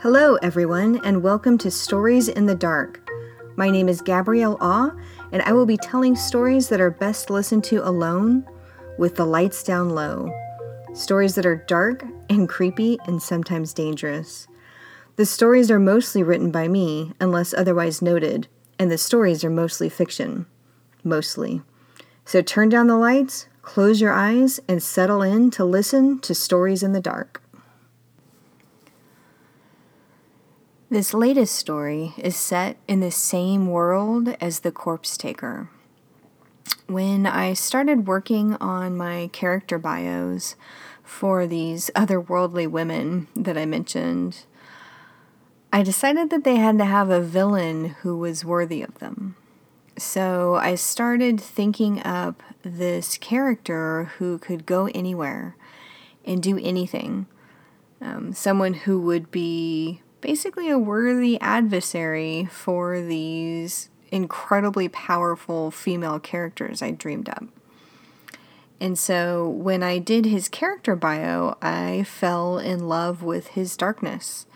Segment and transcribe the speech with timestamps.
[0.00, 3.10] Hello, everyone, and welcome to Stories in the Dark.
[3.56, 4.92] My name is Gabrielle Awe,
[5.32, 8.48] and I will be telling stories that are best listened to alone
[8.96, 10.32] with the lights down low.
[10.94, 14.46] Stories that are dark and creepy and sometimes dangerous.
[15.16, 18.46] The stories are mostly written by me, unless otherwise noted,
[18.78, 20.46] and the stories are mostly fiction.
[21.02, 21.60] Mostly.
[22.24, 26.84] So turn down the lights, close your eyes, and settle in to listen to Stories
[26.84, 27.42] in the Dark.
[30.90, 35.68] This latest story is set in the same world as The Corpse Taker.
[36.86, 40.56] When I started working on my character bios
[41.04, 44.46] for these otherworldly women that I mentioned,
[45.70, 49.36] I decided that they had to have a villain who was worthy of them.
[49.98, 55.54] So I started thinking up this character who could go anywhere
[56.24, 57.26] and do anything.
[58.00, 66.82] Um, someone who would be basically a worthy adversary for these incredibly powerful female characters
[66.82, 67.44] I dreamed up.
[68.80, 74.46] And so when I did his character bio, I fell in love with his darkness.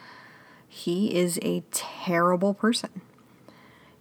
[0.68, 3.02] He is a terrible person.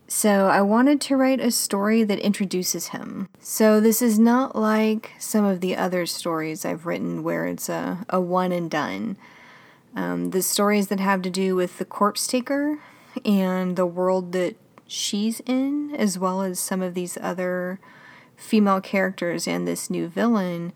[0.07, 3.29] So I wanted to write a story that introduces him.
[3.39, 8.05] So this is not like some of the other stories I've written where it's a,
[8.09, 9.15] a one and done.
[9.95, 12.79] Um, the stories that have to do with the corpse taker
[13.25, 14.55] and the world that
[14.87, 17.79] she's in, as well as some of these other
[18.35, 20.73] female characters and this new villain.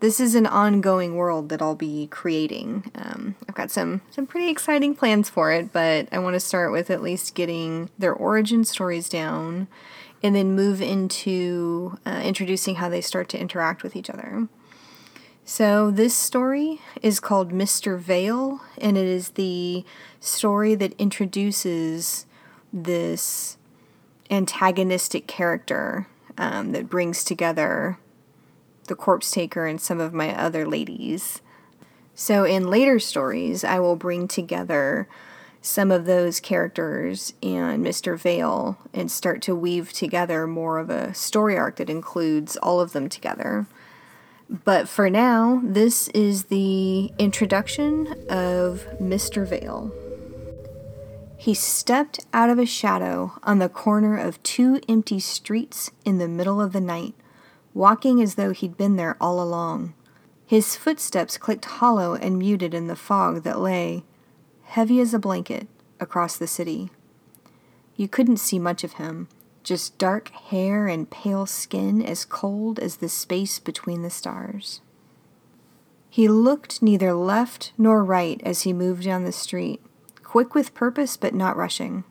[0.00, 2.90] This is an ongoing world that I'll be creating.
[2.94, 6.72] Um, I've got some some pretty exciting plans for it, but I want to start
[6.72, 9.68] with at least getting their origin stories down,
[10.20, 14.48] and then move into uh, introducing how they start to interact with each other.
[15.54, 17.98] So, this story is called Mr.
[17.98, 19.84] Vale, and it is the
[20.18, 22.24] story that introduces
[22.72, 23.58] this
[24.30, 26.06] antagonistic character
[26.38, 27.98] um, that brings together
[28.88, 31.42] the corpse taker and some of my other ladies.
[32.14, 35.06] So, in later stories, I will bring together
[35.60, 38.16] some of those characters and Mr.
[38.16, 42.92] Vale and start to weave together more of a story arc that includes all of
[42.92, 43.66] them together.
[44.52, 49.46] But for now, this is the introduction of Mr.
[49.46, 49.90] Vale.
[51.38, 56.28] He stepped out of a shadow on the corner of two empty streets in the
[56.28, 57.14] middle of the night,
[57.72, 59.94] walking as though he'd been there all along.
[60.44, 64.04] His footsteps clicked hollow and muted in the fog that lay,
[64.64, 65.66] heavy as a blanket,
[65.98, 66.90] across the city.
[67.96, 69.28] You couldn't see much of him,
[69.62, 74.80] just dark hair and pale skin as cold as the space between the stars.
[76.10, 79.80] He looked neither left nor right as he moved down the street,
[80.22, 82.04] quick with purpose but not rushing.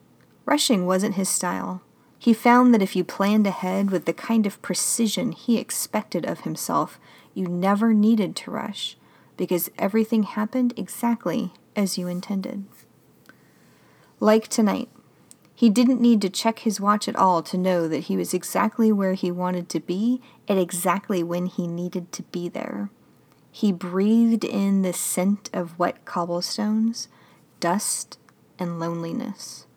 [0.45, 1.81] Rushing wasn't his style.
[2.17, 6.41] He found that if you planned ahead with the kind of precision he expected of
[6.41, 6.99] himself,
[7.33, 8.97] you never needed to rush,
[9.37, 12.65] because everything happened exactly as you intended.
[14.19, 14.89] Like tonight,
[15.61, 18.91] he didn't need to check his watch at all to know that he was exactly
[18.91, 22.89] where he wanted to be at exactly when he needed to be there.
[23.51, 27.09] He breathed in the scent of wet cobblestones,
[27.59, 28.17] dust,
[28.57, 29.67] and loneliness.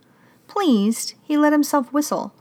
[0.46, 2.32] Pleased, he let himself whistle,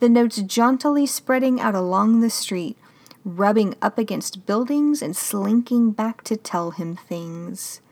[0.00, 2.78] the notes jauntily spreading out along the street,
[3.26, 7.82] rubbing up against buildings and slinking back to tell him things.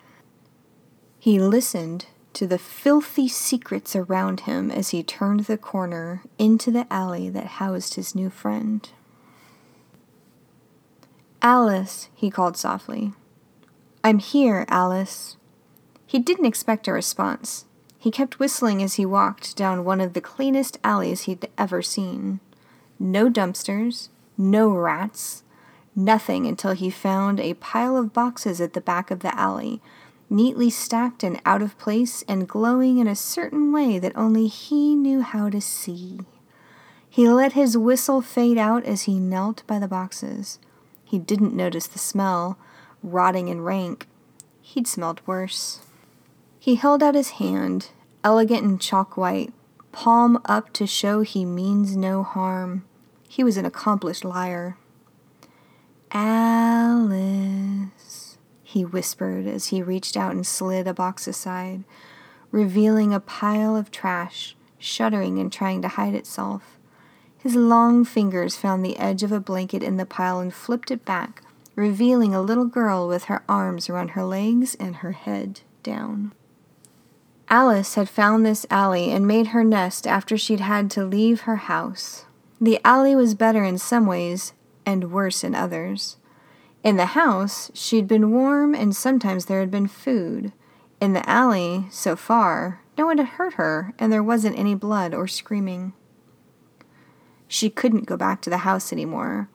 [1.19, 6.87] He listened to the filthy secrets around him as he turned the corner into the
[6.93, 8.91] alley that housed his new friend.
[11.41, 13.13] Alice, he called softly.
[14.03, 15.37] I'm here, Alice.
[16.07, 17.65] He didn't expect a response.
[17.99, 22.41] He kept whistling as he walked down one of the cleanest alleys he'd ever seen.
[22.99, 25.43] No dumpsters, no rats,
[25.97, 29.81] nothing until he found a pile of boxes at the back of the alley
[30.35, 34.95] neatly stacked and out of place and glowing in a certain way that only he
[34.97, 36.19] knew how to see.
[37.09, 40.59] He let his whistle fade out as he knelt by the boxes.
[41.05, 42.59] He didn't notice the smell,
[43.03, 44.09] rotting and rank.
[44.61, 45.83] He'd smelled worse.
[46.59, 47.91] He held out his hand,
[48.25, 49.53] elegant and chalk white,
[49.93, 52.85] palm up to show he means no harm.
[53.29, 54.77] He was an accomplished liar.
[56.11, 58.04] Alice
[58.75, 61.85] he whispered as he reached out and slid a box aside,
[62.51, 66.77] revealing a pile of trash, shuddering and trying to hide itself.
[67.39, 71.05] His long fingers found the edge of a blanket in the pile and flipped it
[71.05, 71.41] back,
[71.77, 76.33] revealing a little girl with her arms around her legs and her head down.
[77.49, 81.57] Alice had found this alley and made her nest after she'd had to leave her
[81.57, 82.25] house.
[82.61, 84.53] The alley was better in some ways
[84.85, 86.17] and worse in others.
[86.85, 90.53] In the house, she'd been warm and sometimes there had been food.
[91.01, 95.15] In the alley, so far, no one had hurt her and there wasn't any blood
[95.15, 95.95] or screaming.
[97.49, 99.49] She couldn't go back to the house anymore.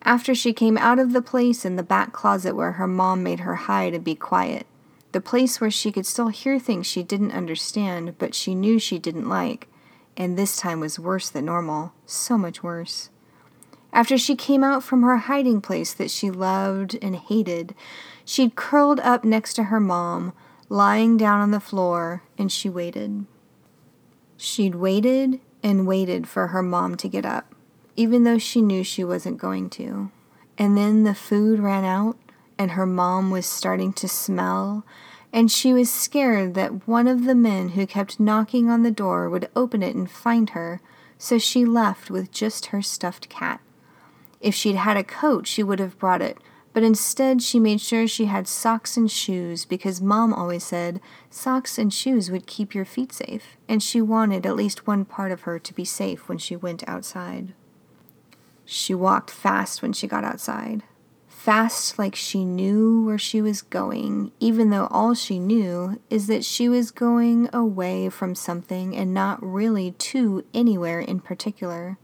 [0.00, 3.40] After she came out of the place in the back closet where her mom made
[3.40, 4.66] her hide and be quiet,
[5.12, 8.98] the place where she could still hear things she didn't understand but she knew she
[8.98, 9.68] didn't like,
[10.16, 13.10] and this time was worse than normal, so much worse.
[13.96, 17.74] After she came out from her hiding place that she loved and hated,
[18.26, 20.34] she'd curled up next to her mom,
[20.68, 23.24] lying down on the floor, and she waited.
[24.36, 27.54] She'd waited and waited for her mom to get up,
[27.96, 30.10] even though she knew she wasn't going to.
[30.58, 32.18] And then the food ran out,
[32.58, 34.84] and her mom was starting to smell,
[35.32, 39.30] and she was scared that one of the men who kept knocking on the door
[39.30, 40.82] would open it and find her,
[41.16, 43.62] so she left with just her stuffed cat.
[44.46, 46.38] If she'd had a coat, she would have brought it,
[46.72, 51.78] but instead she made sure she had socks and shoes because Mom always said socks
[51.78, 55.40] and shoes would keep your feet safe, and she wanted at least one part of
[55.40, 57.54] her to be safe when she went outside.
[58.64, 60.84] She walked fast when she got outside
[61.46, 66.44] fast like she knew where she was going, even though all she knew is that
[66.44, 71.98] she was going away from something and not really to anywhere in particular.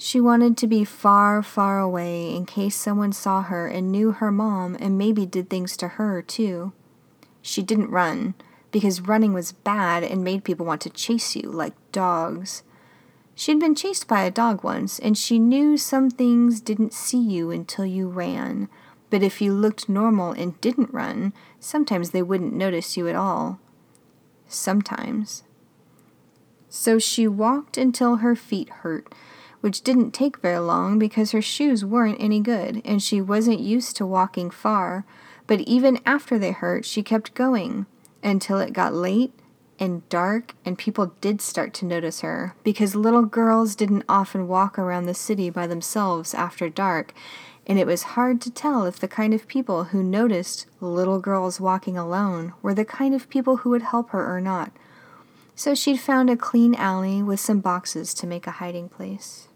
[0.00, 4.30] She wanted to be far, far away in case someone saw her and knew her
[4.30, 6.72] mom and maybe did things to her, too.
[7.42, 8.34] She didn't run,
[8.70, 12.62] because running was bad and made people want to chase you like dogs.
[13.34, 17.50] She'd been chased by a dog once, and she knew some things didn't see you
[17.50, 18.68] until you ran.
[19.10, 23.58] But if you looked normal and didn't run, sometimes they wouldn't notice you at all.
[24.46, 25.42] Sometimes.
[26.68, 29.12] So she walked until her feet hurt,
[29.60, 33.96] which didn't take very long because her shoes weren't any good and she wasn't used
[33.96, 35.04] to walking far.
[35.46, 37.86] But even after they hurt, she kept going
[38.22, 39.32] until it got late
[39.80, 44.78] and dark, and people did start to notice her because little girls didn't often walk
[44.78, 47.12] around the city by themselves after dark,
[47.66, 51.60] and it was hard to tell if the kind of people who noticed little girls
[51.60, 54.72] walking alone were the kind of people who would help her or not.
[55.54, 59.47] So she'd found a clean alley with some boxes to make a hiding place.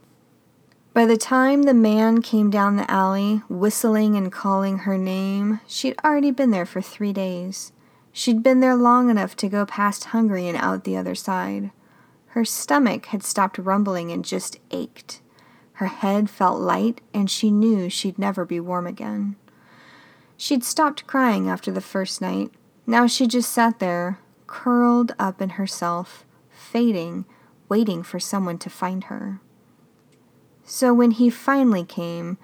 [0.94, 5.98] By the time the man came down the alley, whistling and calling her name, she'd
[6.04, 7.72] already been there for three days.
[8.12, 11.70] She'd been there long enough to go past hungry and out the other side.
[12.28, 15.22] Her stomach had stopped rumbling and just ached.
[15.74, 19.36] Her head felt light, and she knew she'd never be warm again.
[20.36, 22.50] She'd stopped crying after the first night.
[22.86, 27.24] Now she just sat there, curled up in herself, fading,
[27.70, 29.40] waiting for someone to find her.
[30.74, 32.38] So when he finally came,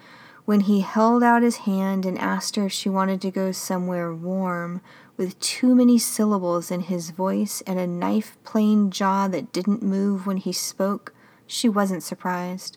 [0.45, 4.13] when he held out his hand and asked her if she wanted to go somewhere
[4.15, 4.83] warm,
[5.17, 10.27] with too many syllables in his voice and a knife plain jaw that didn't move
[10.27, 11.15] when he spoke,
[11.47, 12.77] she wasn't surprised.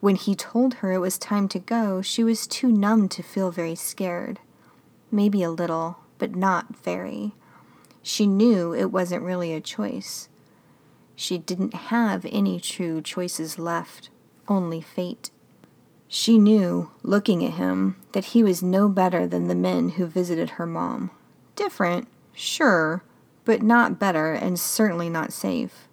[0.00, 3.50] When he told her it was time to go, she was too numb to feel
[3.50, 4.40] very scared.
[5.10, 7.32] Maybe a little, but not very.
[8.02, 10.28] She knew it wasn't really a choice.
[11.16, 14.10] She didn't have any true choices left,
[14.50, 15.30] only fate.
[16.08, 20.50] She knew, looking at him, that he was no better than the men who visited
[20.50, 21.10] her mom.
[21.54, 23.04] Different, sure,
[23.44, 25.88] but not better and certainly not safe.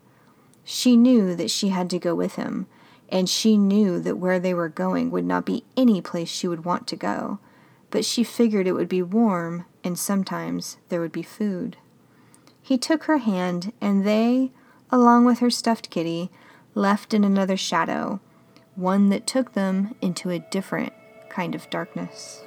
[0.64, 2.66] She knew that she had to go with him,
[3.10, 6.66] and she knew that where they were going would not be any place she would
[6.66, 7.40] want to go,
[7.92, 11.78] but she figured it would be warm and sometimes there would be food.
[12.62, 14.52] He took her hand, and they,
[14.92, 16.30] along with her stuffed kitty,
[16.76, 18.20] left in another shadow,
[18.78, 20.94] one that took them into a different
[21.30, 22.44] kind of darkness.